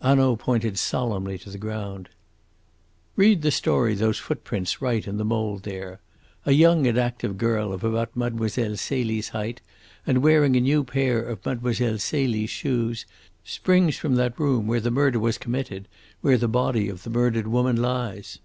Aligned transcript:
Hanaud 0.00 0.36
pointed 0.36 0.78
solemnly 0.78 1.36
to 1.36 1.50
the 1.50 1.58
ground. 1.58 2.08
"Read 3.14 3.42
the 3.42 3.50
story 3.50 3.94
those 3.94 4.18
footprints 4.18 4.80
write 4.80 5.06
in 5.06 5.18
the 5.18 5.22
mould 5.24 5.64
there. 5.64 6.00
A 6.46 6.52
young 6.52 6.86
and 6.86 6.96
active 6.96 7.36
girl 7.36 7.74
of 7.74 7.84
about 7.84 8.16
Mlle. 8.16 8.48
Celie's 8.48 9.28
height, 9.28 9.60
and 10.06 10.22
wearing 10.22 10.56
a 10.56 10.62
new 10.62 10.82
pair 10.82 11.22
of 11.22 11.44
Mlle. 11.44 11.98
Celie's 11.98 12.48
shoes, 12.48 13.04
springs 13.44 13.98
from 13.98 14.14
that 14.14 14.40
room 14.40 14.66
where 14.66 14.80
the 14.80 14.90
murder 14.90 15.18
was 15.20 15.36
committed, 15.36 15.88
where 16.22 16.38
the 16.38 16.48
body 16.48 16.88
of 16.88 17.02
the 17.02 17.10
murdered 17.10 17.46
woman 17.48 17.76
lies. 17.76 18.38